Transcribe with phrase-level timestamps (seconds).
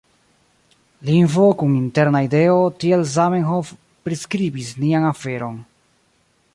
[1.09, 3.71] Lingvo kun interna ideo tiel Zamenhof
[4.09, 5.63] priskribis nian aferon.